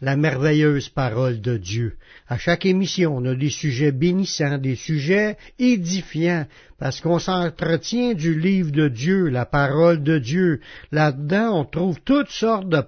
la 0.00 0.16
merveilleuse 0.16 0.88
parole 0.88 1.40
de 1.40 1.56
Dieu. 1.56 1.96
À 2.28 2.38
chaque 2.38 2.64
émission, 2.66 3.16
on 3.16 3.24
a 3.26 3.34
des 3.34 3.50
sujets 3.50 3.92
bénissants, 3.92 4.58
des 4.58 4.76
sujets 4.76 5.36
édifiants, 5.58 6.46
parce 6.78 7.00
qu'on 7.00 7.18
s'entretient 7.18 8.14
du 8.14 8.38
livre 8.38 8.72
de 8.72 8.88
Dieu, 8.88 9.28
la 9.28 9.44
parole 9.44 10.02
de 10.02 10.18
Dieu. 10.18 10.60
Là-dedans, 10.90 11.60
on 11.60 11.64
trouve 11.64 12.00
toutes 12.00 12.30
sortes 12.30 12.68
de 12.68 12.82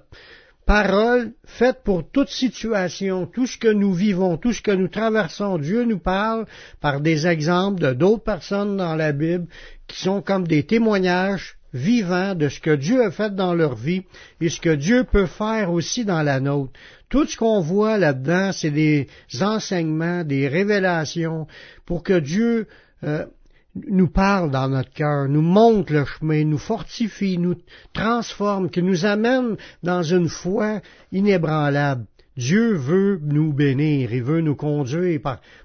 paroles 0.64 1.33
faites 1.45 1.83
pour 1.84 2.09
toute 2.10 2.28
situation, 2.28 3.27
tout 3.27 3.47
ce 3.47 3.58
que 3.58 3.69
nous 3.69 3.92
vivons, 3.92 4.36
tout 4.38 4.52
ce 4.52 4.62
que 4.62 4.70
nous 4.70 4.88
traversons. 4.88 5.58
Dieu 5.58 5.84
nous 5.84 5.98
parle 5.98 6.47
par 6.80 7.00
des 7.00 7.27
exemples 7.27 7.80
de 7.80 7.92
d'autres 7.92 8.24
personnes 8.24 8.77
dans 8.77 8.97
la 8.97 9.12
Bible 9.12 9.47
qui 9.86 10.00
sont 10.00 10.22
comme 10.22 10.47
des 10.47 10.62
témoignages 10.62 11.56
vivants 11.72 12.34
de 12.34 12.48
ce 12.48 12.60
que 12.60 12.74
Dieu 12.74 13.04
a 13.04 13.10
fait 13.10 13.34
dans 13.34 13.54
leur 13.54 13.74
vie 13.74 14.02
et 14.40 14.48
ce 14.48 14.60
que 14.60 14.74
Dieu 14.74 15.04
peut 15.04 15.26
faire 15.26 15.72
aussi 15.72 16.04
dans 16.04 16.22
la 16.22 16.40
nôtre. 16.40 16.72
Tout 17.08 17.26
ce 17.26 17.36
qu'on 17.36 17.60
voit 17.60 17.98
là-dedans, 17.98 18.52
c'est 18.52 18.70
des 18.70 19.08
enseignements, 19.40 20.24
des 20.24 20.48
révélations 20.48 21.46
pour 21.86 22.02
que 22.02 22.19
Dieu 22.19 22.66
euh, 23.05 23.27
nous 23.74 24.08
parle 24.08 24.50
dans 24.50 24.69
notre 24.69 24.91
cœur, 24.91 25.28
nous 25.28 25.42
montre 25.42 25.92
le 25.92 26.05
chemin, 26.05 26.44
nous 26.44 26.58
fortifie, 26.58 27.38
nous 27.38 27.56
transforme, 27.92 28.70
qui 28.70 28.82
nous 28.82 29.06
amène 29.06 29.56
dans 29.82 30.02
une 30.02 30.28
foi 30.28 30.80
inébranlable. 31.10 32.04
Dieu 32.36 32.75
veut 32.75 33.20
nous 33.22 33.52
bénir, 33.52 34.12
il 34.12 34.22
veut 34.22 34.41
nous 34.41 34.55
conduire 34.55 35.20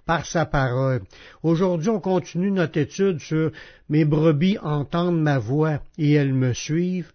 par, 0.05 0.25
sa 0.25 0.45
parole. 0.45 1.01
Aujourd'hui, 1.41 1.89
on 1.89 2.01
continue 2.01 2.51
notre 2.51 2.77
étude 2.77 3.19
sur 3.19 3.51
mes 3.89 4.03
brebis 4.03 4.57
entendent 4.61 5.21
ma 5.21 5.39
voix 5.39 5.79
et 5.97 6.13
elles 6.13 6.33
me 6.33 6.53
suivent. 6.53 7.11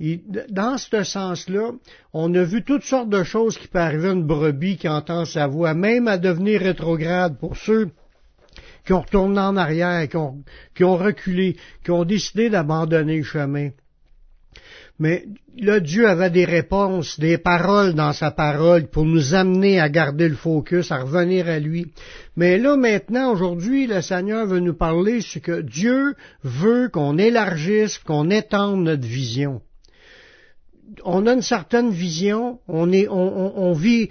Et 0.00 0.22
dans 0.50 0.76
ce 0.76 1.04
sens-là, 1.04 1.70
on 2.12 2.34
a 2.34 2.42
vu 2.42 2.64
toutes 2.64 2.82
sortes 2.82 3.08
de 3.08 3.22
choses 3.22 3.56
qui 3.56 3.68
peuvent 3.68 3.82
arriver 3.82 4.08
à 4.08 4.12
une 4.12 4.26
brebis 4.26 4.76
qui 4.76 4.88
entend 4.88 5.24
sa 5.24 5.46
voix, 5.46 5.72
même 5.72 6.08
à 6.08 6.18
devenir 6.18 6.60
rétrograde 6.60 7.38
pour 7.38 7.56
ceux 7.56 7.90
qui 8.84 8.92
ont 8.92 9.00
retourné 9.00 9.38
en 9.40 9.56
arrière, 9.56 10.08
qui 10.08 10.16
ont, 10.16 10.42
qui 10.74 10.84
ont 10.84 10.96
reculé, 10.96 11.56
qui 11.84 11.92
ont 11.92 12.04
décidé 12.04 12.50
d'abandonner 12.50 13.18
le 13.18 13.22
chemin. 13.22 13.70
Mais 14.98 15.26
là, 15.58 15.78
Dieu 15.78 16.08
avait 16.08 16.30
des 16.30 16.46
réponses, 16.46 17.20
des 17.20 17.36
paroles 17.36 17.94
dans 17.94 18.14
sa 18.14 18.30
parole 18.30 18.86
pour 18.86 19.04
nous 19.04 19.34
amener 19.34 19.78
à 19.78 19.90
garder 19.90 20.28
le 20.28 20.34
focus, 20.34 20.90
à 20.90 20.98
revenir 20.98 21.48
à 21.48 21.58
lui. 21.58 21.92
Mais 22.36 22.56
là, 22.56 22.76
maintenant, 22.76 23.32
aujourd'hui, 23.32 23.86
le 23.86 24.00
Seigneur 24.00 24.46
veut 24.46 24.60
nous 24.60 24.74
parler 24.74 25.20
sur 25.20 25.42
que 25.42 25.60
Dieu 25.60 26.14
veut 26.42 26.88
qu'on 26.88 27.18
élargisse, 27.18 27.98
qu'on 27.98 28.30
étende 28.30 28.84
notre 28.84 29.06
vision. 29.06 29.60
On 31.04 31.26
a 31.26 31.34
une 31.34 31.42
certaine 31.42 31.90
vision, 31.90 32.60
on, 32.68 32.90
est, 32.90 33.08
on, 33.08 33.58
on 33.58 33.72
vit 33.72 34.08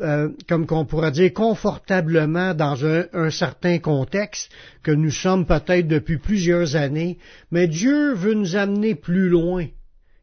euh, 0.00 0.30
comme 0.48 0.66
qu'on 0.66 0.86
pourrait 0.86 1.12
dire, 1.12 1.32
confortablement 1.32 2.54
dans 2.54 2.84
un, 2.84 3.04
un, 3.12 3.30
certain 3.30 3.78
contexte 3.78 4.50
que 4.82 4.90
nous 4.90 5.10
sommes 5.10 5.46
peut-être 5.46 5.86
depuis 5.86 6.18
plusieurs 6.18 6.74
années, 6.76 7.18
mais 7.52 7.68
Dieu 7.68 8.14
veut 8.14 8.34
nous 8.34 8.56
amener 8.56 8.94
plus 8.94 9.28
loin. 9.28 9.66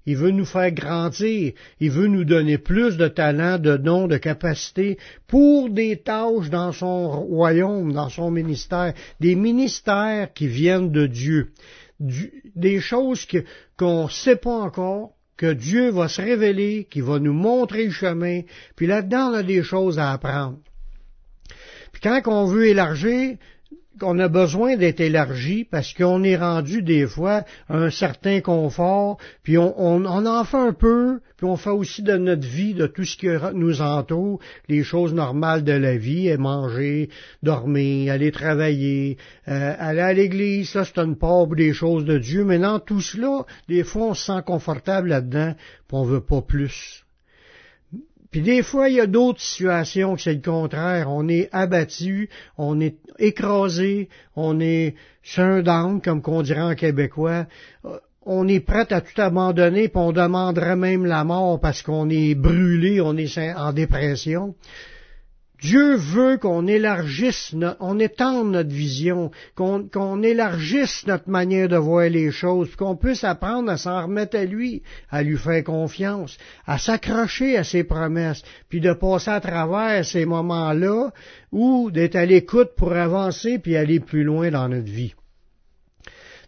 Il 0.05 0.17
veut 0.17 0.31
nous 0.31 0.45
faire 0.45 0.71
grandir. 0.71 1.53
Il 1.79 1.91
veut 1.91 2.07
nous 2.07 2.25
donner 2.25 2.57
plus 2.57 2.97
de 2.97 3.07
talents, 3.07 3.57
de 3.57 3.77
dons, 3.77 4.07
de 4.07 4.17
capacités 4.17 4.97
pour 5.27 5.69
des 5.69 5.97
tâches 5.97 6.49
dans 6.49 6.71
son 6.71 7.09
royaume, 7.09 7.93
dans 7.93 8.09
son 8.09 8.29
ministère, 8.31 8.93
des 9.19 9.35
ministères 9.35 10.31
qui 10.33 10.47
viennent 10.47 10.91
de 10.91 11.07
Dieu, 11.07 11.51
des 11.99 12.79
choses 12.79 13.27
qu'on 13.77 14.05
ne 14.05 14.09
sait 14.09 14.35
pas 14.35 14.57
encore, 14.59 15.11
que 15.37 15.51
Dieu 15.51 15.89
va 15.89 16.07
se 16.07 16.21
révéler, 16.21 16.87
qui 16.89 17.01
va 17.01 17.19
nous 17.19 17.33
montrer 17.33 17.85
le 17.85 17.91
chemin, 17.91 18.41
puis 18.75 18.87
là-dedans, 18.87 19.31
on 19.31 19.33
a 19.33 19.43
des 19.43 19.63
choses 19.63 19.99
à 19.99 20.11
apprendre. 20.11 20.59
Puis 21.91 22.01
quand 22.01 22.21
on 22.27 22.45
veut 22.45 22.67
élargir, 22.67 23.37
qu'on 23.99 24.19
a 24.19 24.27
besoin 24.27 24.75
d'être 24.75 24.99
élargi 24.99 25.63
parce 25.63 25.93
qu'on 25.93 26.23
est 26.23 26.35
rendu 26.35 26.81
des 26.81 27.07
fois 27.07 27.43
à 27.69 27.77
un 27.77 27.89
certain 27.89 28.41
confort, 28.41 29.17
puis 29.43 29.57
on, 29.57 29.79
on, 29.79 30.05
en 30.05 30.43
fait 30.43 30.57
un 30.57 30.73
peu, 30.73 31.19
puis 31.37 31.45
on 31.45 31.55
fait 31.55 31.69
aussi 31.69 32.03
de 32.03 32.17
notre 32.17 32.47
vie, 32.47 32.73
de 32.73 32.87
tout 32.87 33.03
ce 33.03 33.17
qui 33.17 33.27
nous 33.53 33.81
entoure, 33.81 34.39
les 34.67 34.83
choses 34.83 35.13
normales 35.13 35.63
de 35.63 35.73
la 35.73 35.97
vie, 35.97 36.27
et 36.27 36.37
manger, 36.37 37.09
dormir, 37.43 38.11
aller 38.13 38.31
travailler, 38.31 39.17
euh, 39.47 39.73
aller 39.77 40.01
à 40.01 40.13
l'église, 40.13 40.69
ça 40.69 40.83
c'est 40.85 40.99
une 40.99 41.17
part 41.17 41.47
des 41.47 41.73
choses 41.73 42.05
de 42.05 42.17
Dieu. 42.17 42.43
Maintenant, 42.43 42.79
tout 42.79 43.01
cela, 43.01 43.45
des 43.69 43.83
fois 43.83 44.07
on 44.07 44.13
se 44.13 44.25
sent 44.25 44.41
confortable 44.45 45.09
là-dedans, 45.09 45.53
puis 45.87 45.97
on 45.97 46.03
veut 46.03 46.21
pas 46.21 46.41
plus. 46.41 47.04
Puis 48.31 48.41
des 48.41 48.63
fois, 48.63 48.89
il 48.89 48.95
y 48.95 49.01
a 49.01 49.07
d'autres 49.07 49.41
situations 49.41 50.15
que 50.15 50.21
c'est 50.21 50.33
le 50.33 50.41
contraire. 50.41 51.09
On 51.09 51.27
est 51.27 51.49
abattu, 51.51 52.29
on 52.57 52.79
est 52.79 52.97
écrasé, 53.19 54.09
on 54.35 54.59
est 54.59 54.95
un 55.37 55.99
comme 55.99 56.21
qu'on 56.21 56.41
dirait 56.41 56.61
en 56.61 56.75
québécois. 56.75 57.45
Euh, 57.85 57.97
on 58.25 58.47
est 58.47 58.59
prêt 58.59 58.91
à 58.91 59.01
tout 59.01 59.21
abandonner, 59.21 59.87
puis 59.87 60.01
on 60.01 60.11
demanderait 60.11 60.75
même 60.75 61.05
la 61.05 61.23
mort 61.23 61.59
parce 61.59 61.83
qu'on 61.83 62.09
est 62.09 62.33
brûlé, 62.33 62.99
on 62.99 63.15
est 63.17 63.53
en 63.55 63.71
dépression. 63.71 64.55
Dieu 65.65 65.95
veut 65.95 66.37
qu'on 66.37 66.67
élargisse, 66.67 67.55
on 67.79 67.97
étende 67.97 68.51
notre 68.51 68.69
vision, 68.69 69.31
qu'on 69.55 70.21
élargisse 70.21 71.07
notre 71.07 71.27
manière 71.27 71.67
de 71.67 71.75
voir 71.75 72.07
les 72.07 72.29
choses, 72.29 72.75
qu'on 72.75 72.95
puisse 72.95 73.23
apprendre 73.23 73.71
à 73.71 73.77
s'en 73.77 74.03
remettre 74.03 74.37
à 74.37 74.45
lui, 74.45 74.83
à 75.09 75.23
lui 75.23 75.37
faire 75.37 75.63
confiance, 75.63 76.37
à 76.67 76.77
s'accrocher 76.77 77.57
à 77.57 77.63
ses 77.63 77.83
promesses, 77.83 78.43
puis 78.69 78.79
de 78.79 78.93
passer 78.93 79.31
à 79.31 79.41
travers 79.41 80.05
ces 80.05 80.25
moments-là, 80.25 81.09
ou 81.51 81.89
d'être 81.89 82.15
à 82.15 82.27
l'écoute 82.27 82.75
pour 82.77 82.93
avancer 82.93 83.57
puis 83.57 83.75
aller 83.75 83.99
plus 83.99 84.23
loin 84.23 84.51
dans 84.51 84.69
notre 84.69 84.91
vie. 84.91 85.15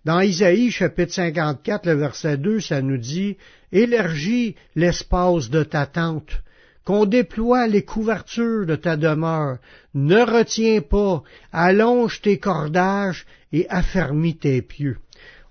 Dans 0.06 0.22
Isaïe 0.22 0.70
chapitre 0.70 1.14
54, 1.14 1.88
le 1.88 1.94
verset 1.94 2.38
2, 2.38 2.60
ça 2.60 2.84
nous 2.84 3.00
dit, 3.00 3.36
Élargis 3.72 4.54
l'espace 4.76 5.50
de 5.50 5.64
ta 5.64 5.88
tente, 5.88 6.44
qu'on 6.88 7.06
déploie 7.06 7.68
les 7.68 7.84
couvertures 7.84 8.66
de 8.66 8.78
ta 8.78 8.96
demeure. 8.96 9.58
Ne 9.94 10.22
retiens 10.22 10.80
pas, 10.80 11.22
allonge 11.52 12.22
tes 12.22 12.38
cordages 12.38 13.26
et 13.52 13.68
affermis 13.68 14.38
tes 14.38 14.62
pieux. 14.62 14.96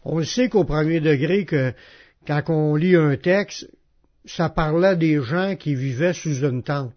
On 0.03 0.23
sait 0.23 0.49
qu'au 0.49 0.65
premier 0.65 1.01
degré 1.01 1.45
que 1.45 1.75
quand 2.27 2.45
on 2.49 2.75
lit 2.75 2.97
un 2.97 3.19
texte, 3.19 3.69
ça 4.25 4.49
parlait 4.49 4.97
des 4.97 5.21
gens 5.21 5.57
qui 5.57 5.75
vivaient 5.75 6.15
sous 6.15 6.43
une 6.43 6.63
tente. 6.63 6.95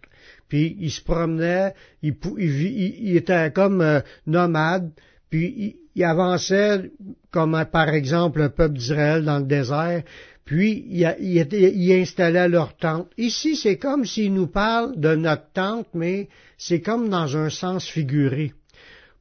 Puis 0.48 0.74
ils 0.80 0.90
se 0.90 1.02
promenaient, 1.02 1.74
ils, 2.02 3.16
étaient 3.18 3.52
comme 3.52 3.82
euh, 3.82 4.00
nomades, 4.26 4.90
puis 5.28 5.76
ils 5.94 6.04
avançaient 6.04 6.90
comme 7.30 7.62
par 7.70 7.90
exemple 7.90 8.40
un 8.40 8.48
peuple 8.48 8.78
d'Israël 8.78 9.22
dans 9.22 9.40
le 9.40 9.44
désert, 9.44 10.02
puis 10.50 10.84
ils 10.90 11.92
installaient 11.92 12.48
leur 12.48 12.76
tente. 12.76 13.08
Ici, 13.16 13.54
c'est 13.54 13.76
comme 13.76 14.04
s'il 14.04 14.34
nous 14.34 14.48
parle 14.48 14.98
de 14.98 15.14
notre 15.14 15.48
tente, 15.54 15.86
mais 15.94 16.28
c'est 16.58 16.80
comme 16.80 17.08
dans 17.08 17.36
un 17.36 17.50
sens 17.50 17.86
figuré. 17.86 18.52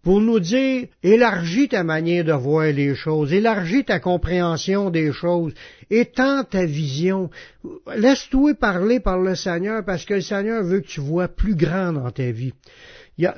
Pour 0.02 0.22
nous 0.22 0.40
dire, 0.40 0.88
élargis 1.04 1.68
ta 1.68 1.84
manière 1.84 2.26
de 2.26 2.34
voir 2.34 2.72
les 2.72 2.96
choses, 2.96 3.32
élargis 3.32 3.86
ta 3.86 4.00
compréhension 4.00 4.90
des 4.90 5.12
choses, 5.12 5.54
étends 5.92 6.44
ta 6.46 6.66
vision, 6.66 7.30
laisse-toi 7.96 8.56
parler 8.56 9.00
par 9.00 9.20
le 9.20 9.36
Seigneur 9.36 9.86
parce 9.86 10.06
que 10.06 10.16
le 10.16 10.22
Seigneur 10.22 10.64
veut 10.64 10.80
que 10.80 10.88
tu 10.88 11.00
vois 11.00 11.28
plus 11.28 11.54
grand 11.54 11.94
dans 11.94 12.10
ta 12.10 12.32
vie. 12.32 12.54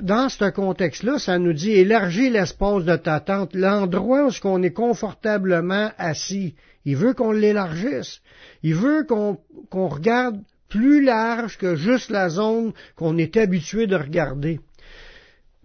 Dans 0.00 0.28
ce 0.28 0.48
contexte-là, 0.50 1.18
ça 1.18 1.38
nous 1.38 1.52
dit 1.52 1.72
élargis 1.72 2.30
l'espace 2.30 2.84
de 2.84 2.94
ta 2.94 3.18
tente, 3.18 3.54
l'endroit 3.54 4.28
où 4.28 4.30
on 4.44 4.62
est 4.62 4.72
confortablement 4.72 5.90
assis. 5.98 6.54
Il 6.84 6.96
veut 6.96 7.14
qu'on 7.14 7.32
l'élargisse. 7.32 8.20
Il 8.62 8.76
veut 8.76 9.04
qu'on 9.04 9.38
regarde 9.88 10.40
plus 10.68 11.02
large 11.02 11.58
que 11.58 11.74
juste 11.74 12.10
la 12.10 12.28
zone 12.28 12.72
qu'on 12.94 13.18
est 13.18 13.36
habitué 13.36 13.88
de 13.88 13.96
regarder. 13.96 14.60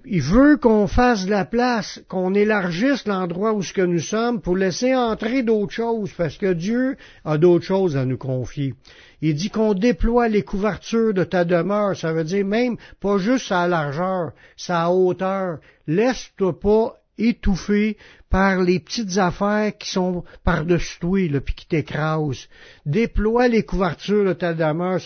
Il 0.03 0.21
veut 0.21 0.57
qu'on 0.57 0.87
fasse 0.87 1.27
la 1.27 1.45
place, 1.45 2.01
qu'on 2.07 2.33
élargisse 2.33 3.05
l'endroit 3.05 3.53
où 3.53 3.61
ce 3.61 3.73
que 3.73 3.81
nous 3.81 3.99
sommes 3.99 4.41
pour 4.41 4.55
laisser 4.55 4.95
entrer 4.95 5.43
d'autres 5.43 5.73
choses, 5.73 6.11
parce 6.17 6.37
que 6.37 6.53
Dieu 6.53 6.95
a 7.25 7.37
d'autres 7.37 7.65
choses 7.65 7.97
à 7.97 8.05
nous 8.05 8.17
confier. 8.17 8.73
Il 9.21 9.33
dit 9.35 9.49
qu'on 9.49 9.73
déploie 9.73 10.27
les 10.27 10.43
couvertures 10.43 11.13
de 11.13 11.23
ta 11.23 11.43
demeure, 11.43 11.95
ça 11.95 12.13
veut 12.13 12.23
dire 12.23 12.45
même 12.45 12.77
pas 12.99 13.17
juste 13.17 13.47
sa 13.47 13.67
largeur, 13.67 14.31
sa 14.55 14.91
hauteur. 14.91 15.59
Laisse-toi 15.87 16.59
pas 16.59 16.97
étouffé 17.17 17.97
par 18.29 18.61
les 18.61 18.79
petites 18.79 19.17
affaires 19.17 19.77
qui 19.77 19.89
sont 19.89 20.23
par-dessus 20.43 20.99
toi, 20.99 21.27
là, 21.29 21.39
puis 21.41 21.55
qui 21.55 21.67
t'écrasent. 21.67 22.47
Déploie 22.85 23.47
les 23.47 23.63
couvertures 23.63 24.25
de 24.25 24.33
ta 24.33 24.53
demeure, 24.53 24.99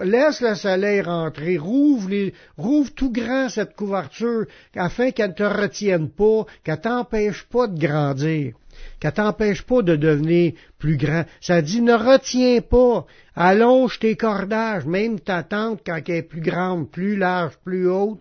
laisse 0.00 0.40
le 0.40 0.54
soleil 0.54 1.00
rentrer, 1.00 1.56
rouvre, 1.56 2.10
les, 2.10 2.34
rouvre 2.56 2.92
tout 2.94 3.10
grand 3.10 3.48
cette 3.48 3.74
couverture, 3.74 4.46
afin 4.76 5.10
qu'elle 5.10 5.30
ne 5.30 5.34
te 5.34 5.42
retienne 5.42 6.10
pas, 6.10 6.44
qu'elle 6.64 6.80
t'empêche 6.80 7.44
pas 7.44 7.66
de 7.66 7.78
grandir 7.78 8.54
qu'elle 9.00 9.12
t'empêche 9.12 9.62
pas 9.62 9.82
de 9.82 9.96
devenir 9.96 10.52
plus 10.78 10.96
grand. 10.96 11.24
Ça 11.40 11.62
dit, 11.62 11.80
ne 11.80 11.94
retiens 11.94 12.60
pas, 12.60 13.06
allonge 13.34 13.98
tes 13.98 14.16
cordages, 14.16 14.86
même 14.86 15.20
ta 15.20 15.42
tente 15.42 15.80
quand 15.84 16.00
elle 16.08 16.14
est 16.14 16.22
plus 16.22 16.40
grande, 16.40 16.90
plus 16.90 17.16
large, 17.16 17.56
plus 17.64 17.88
haute, 17.88 18.20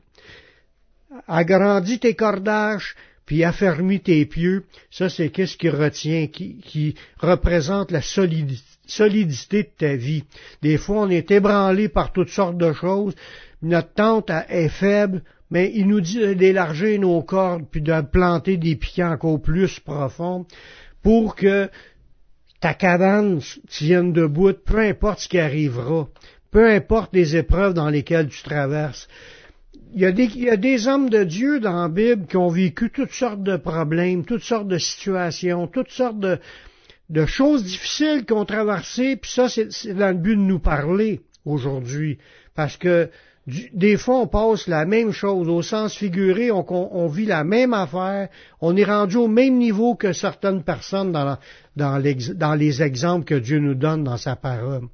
agrandis 1.27 1.99
tes 1.99 2.15
cordages, 2.15 2.95
puis 3.27 3.43
affermis 3.43 3.99
tes 3.99 4.25
pieux. 4.25 4.63
Ça, 4.89 5.09
c'est 5.09 5.29
qu'est-ce 5.29 5.57
qui 5.57 5.69
retient, 5.69 6.27
qui, 6.27 6.95
représente 7.19 7.91
la 7.91 8.01
solidité 8.01 9.63
de 9.63 9.69
ta 9.77 9.95
vie. 9.95 10.23
Des 10.63 10.77
fois, 10.77 11.01
on 11.01 11.09
est 11.09 11.29
ébranlé 11.29 11.89
par 11.89 12.13
toutes 12.13 12.29
sortes 12.29 12.57
de 12.57 12.73
choses. 12.73 13.13
Notre 13.61 13.93
tente 13.93 14.31
est 14.49 14.69
faible, 14.69 15.23
mais 15.51 15.71
il 15.75 15.87
nous 15.87 16.01
dit 16.01 16.35
d'élargir 16.35 16.99
nos 16.99 17.21
cordes, 17.21 17.65
puis 17.69 17.81
de 17.81 18.01
planter 18.01 18.55
des 18.55 18.77
piquants 18.77 19.11
encore 19.11 19.41
plus 19.41 19.79
profonds, 19.81 20.45
pour 21.03 21.35
que 21.35 21.69
ta 22.61 22.73
cabane 22.73 23.41
tienne 23.67 24.13
debout, 24.13 24.53
peu 24.53 24.79
importe 24.79 25.19
ce 25.19 25.27
qui 25.27 25.37
arrivera, 25.37 26.07
peu 26.49 26.69
importe 26.69 27.13
les 27.13 27.35
épreuves 27.35 27.73
dans 27.73 27.89
lesquelles 27.89 28.29
tu 28.29 28.41
traverses. 28.41 29.09
Il 29.93 30.01
y, 30.01 30.05
a 30.05 30.11
des, 30.11 30.25
il 30.25 30.43
y 30.43 30.49
a 30.49 30.57
des 30.57 30.87
hommes 30.87 31.09
de 31.09 31.23
Dieu 31.23 31.59
dans 31.59 31.81
la 31.81 31.89
Bible 31.89 32.27
qui 32.27 32.37
ont 32.37 32.49
vécu 32.49 32.91
toutes 32.91 33.11
sortes 33.11 33.41
de 33.41 33.57
problèmes, 33.57 34.25
toutes 34.25 34.43
sortes 34.43 34.67
de 34.67 34.77
situations, 34.77 35.67
toutes 35.67 35.91
sortes 35.91 36.19
de, 36.19 36.39
de 37.09 37.25
choses 37.25 37.63
difficiles 37.63 38.25
qu'ils 38.25 38.35
ont 38.35 38.45
traversées, 38.45 39.15
puis 39.15 39.31
ça, 39.31 39.47
c'est 39.49 39.93
dans 39.93 40.09
le 40.09 40.21
but 40.21 40.35
de 40.35 40.41
nous 40.41 40.59
parler 40.59 41.21
aujourd'hui. 41.45 42.17
Parce 42.53 42.77
que 42.77 43.09
des 43.73 43.95
fois, 43.95 44.19
on 44.19 44.27
passe 44.27 44.67
la 44.67 44.85
même 44.85 45.11
chose. 45.11 45.47
Au 45.47 45.61
sens 45.61 45.95
figuré, 45.95 46.51
on, 46.51 47.07
vit 47.07 47.25
la 47.25 47.45
même 47.45 47.73
affaire. 47.73 48.27
On 48.59 48.75
est 48.75 48.83
rendu 48.83 49.15
au 49.15 49.29
même 49.29 49.57
niveau 49.57 49.95
que 49.95 50.11
certaines 50.11 50.63
personnes 50.63 51.13
dans, 51.13 51.37
dans, 51.77 52.55
les 52.55 52.83
exemples 52.83 53.23
que 53.23 53.35
Dieu 53.35 53.59
nous 53.59 53.75
donne 53.75 54.03
dans 54.03 54.17
sa 54.17 54.35
parole. 54.35 54.89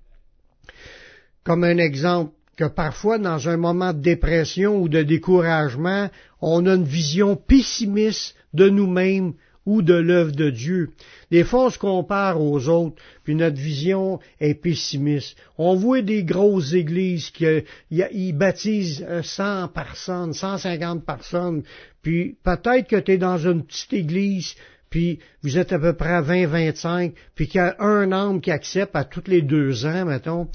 Comme 1.43 1.63
un 1.63 1.77
exemple, 1.77 2.31
que 2.57 2.65
parfois, 2.65 3.17
dans 3.17 3.49
un 3.49 3.57
moment 3.57 3.93
de 3.93 4.01
dépression 4.01 4.81
ou 4.81 4.89
de 4.89 5.01
découragement, 5.01 6.09
on 6.41 6.65
a 6.65 6.75
une 6.75 6.83
vision 6.83 7.35
pessimiste 7.35 8.35
de 8.53 8.69
nous-mêmes 8.69 9.33
ou 9.65 9.81
de 9.81 9.93
l'œuvre 9.93 10.33
de 10.33 10.49
Dieu. 10.49 10.91
Des 11.31 11.43
fois, 11.43 11.67
on 11.67 11.69
se 11.69 11.79
compare 11.79 12.41
aux 12.41 12.67
autres, 12.67 13.01
puis 13.23 13.35
notre 13.35 13.57
vision 13.57 14.19
est 14.39 14.55
pessimiste. 14.55 15.37
On 15.57 15.75
voit 15.75 16.01
des 16.01 16.23
grosses 16.23 16.73
églises 16.73 17.29
qui 17.29 17.45
ils 17.89 18.33
baptisent 18.33 19.05
100 19.21 19.69
personnes, 19.69 20.33
150 20.33 21.05
personnes, 21.05 21.63
puis 22.01 22.35
peut-être 22.43 22.87
que 22.87 22.99
tu 22.99 23.13
es 23.13 23.17
dans 23.17 23.37
une 23.37 23.63
petite 23.63 23.93
église, 23.93 24.55
puis 24.89 25.19
vous 25.41 25.57
êtes 25.57 25.71
à 25.71 25.79
peu 25.79 25.93
près 25.93 26.13
à 26.13 26.21
20-25, 26.21 27.13
puis 27.33 27.47
qu'il 27.47 27.59
y 27.59 27.61
a 27.61 27.75
un 27.79 28.11
âme 28.11 28.41
qui 28.41 28.51
accepte 28.51 28.95
à 28.95 29.05
tous 29.05 29.23
les 29.27 29.41
deux 29.41 29.85
ans, 29.85 30.05
mettons. 30.05 30.49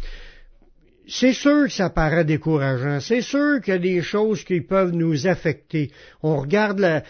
C'est 1.09 1.33
sûr 1.33 1.65
que 1.65 1.73
ça 1.73 1.89
paraît 1.89 2.25
décourageant. 2.25 3.01
C'est 3.01 3.23
sûr 3.23 3.63
qu'il 3.63 3.73
y 3.73 3.77
a 3.77 3.81
des 3.81 4.03
choses 4.03 4.45
qui 4.45 4.61
peuvent 4.61 4.93
nous 4.93 5.27
affecter. 5.27 5.91
On 6.23 6.37
regarde 6.37 7.03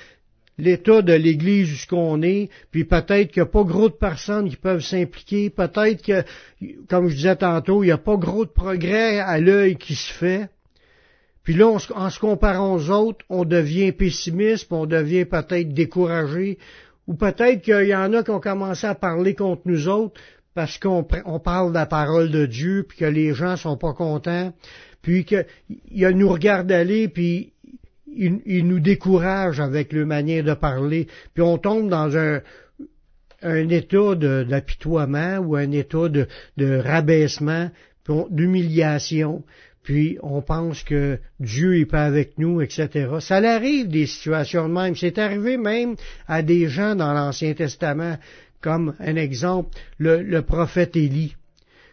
l'état 0.56 1.03
de 1.03 1.12
l'Église 1.12 1.67
jusqu'on 1.67 2.23
est, 2.23 2.49
puis 2.71 2.85
peut-être 2.85 3.33
qu'il 3.33 3.43
n'y 3.43 3.49
a 3.49 3.50
pas 3.50 3.65
gros 3.65 3.89
de 3.89 3.95
personnes 3.95 4.49
qui 4.50 4.56
peuvent 4.56 4.83
s'impliquer, 4.83 5.50
peut-être 5.50 6.03
que, 6.03 6.25
comme 6.89 7.09
je 7.09 7.17
disais 7.17 7.37
tantôt, 7.37 7.83
il 7.83 7.87
n'y 7.87 7.93
a 7.93 7.99
pas 7.99 8.17
gros 8.17 8.45
de 8.45 8.50
progrès 8.50 9.19
à 9.19 9.41
l'œil 9.41 9.77
qui 9.77 9.95
se 9.95 10.12
fait. 10.12 10.49
Puis 11.43 11.55
là, 11.55 11.67
en 11.69 12.11
se 12.11 12.21
comparant 12.21 12.75
aux 12.75 12.91
autres, 12.91 13.25
on 13.29 13.45
devient 13.45 13.93
pessimiste, 13.93 14.71
on 14.71 14.87
devient 14.87 15.25
peut-être 15.25 15.73
découragé, 15.73 16.59
ou 17.06 17.15
peut-être 17.15 17.62
qu'il 17.62 17.87
y 17.89 17.95
en 17.97 18.12
a 18.12 18.23
qui 18.23 18.31
ont 18.31 18.41
commencé 18.41 18.87
à 18.87 18.95
parler 18.95 19.35
contre 19.35 19.62
nous 19.65 19.89
autres 19.89 20.21
parce 20.58 20.76
qu'on 20.76 21.05
parle 21.05 21.69
de 21.69 21.75
la 21.75 21.87
parole 21.87 22.32
de 22.32 22.44
Dieu, 22.44 22.84
puis 22.88 22.99
que 22.99 23.05
les 23.05 23.32
gens 23.32 23.56
sont 23.56 23.76
pas 23.76 23.93
contents, 23.93 24.52
puis 25.02 25.25
qu'il 25.25 25.46
nous 26.16 26.28
regarde 26.28 26.72
aller, 26.72 27.06
puis 27.06 27.52
il, 28.08 28.66
nous 28.66 28.81
décourage 28.81 29.60
avec 29.60 29.93
le 29.93 30.05
manière 30.05 30.43
de 30.43 30.55
parler, 30.55 31.06
puis 31.32 31.44
on 31.44 31.58
tombe 31.58 31.88
dans 31.88 32.16
un, 32.16 32.40
état 33.69 34.16
d'apitoiement 34.16 35.37
ou 35.37 35.55
un 35.55 35.70
état 35.70 36.08
de, 36.08 36.26
de 36.56 36.78
rabaissement, 36.78 37.70
d'humiliation, 38.28 39.44
puis 39.84 40.19
on 40.25 40.43
pense 40.43 40.82
que 40.82 41.20
Dieu 41.38 41.78
est 41.78 41.87
pas 41.87 42.04
avec 42.04 42.37
nous, 42.37 42.61
etc. 42.61 43.11
Ça 43.20 43.37
arrive 43.37 43.87
des 43.87 44.06
situations 44.06 44.69
de 44.69 44.75
même. 44.75 44.96
C'est 44.96 45.19
arrivé 45.19 45.56
même 45.56 45.94
à 46.26 46.43
des 46.43 46.66
gens 46.66 46.96
dans 46.96 47.12
l'Ancien 47.12 47.54
Testament, 47.54 48.19
comme 48.60 48.94
un 48.99 49.16
exemple, 49.16 49.78
le, 49.99 50.40
prophète 50.40 50.96
Élie. 50.96 51.37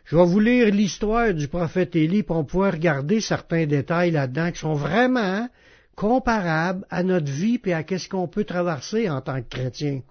Je 0.05 0.15
vais 0.15 0.25
vous 0.25 0.39
lire 0.39 0.73
l'histoire 0.73 1.33
du 1.33 1.47
prophète 1.47 1.95
Élie 1.95 2.23
pour 2.23 2.45
pouvoir 2.45 2.73
regarder 2.73 3.21
certains 3.21 3.65
détails 3.65 4.11
là-dedans 4.11 4.51
qui 4.51 4.59
sont 4.59 4.73
vraiment 4.73 5.49
comparable 5.95 6.85
à 6.89 7.03
notre 7.03 7.31
vie 7.31 7.59
et 7.65 7.73
à 7.73 7.83
qu'est-ce 7.83 8.09
qu'on 8.09 8.27
peut 8.27 8.43
traverser 8.43 9.09
en 9.09 9.21
tant 9.21 9.41
que 9.41 9.49
chrétien. 9.49 10.01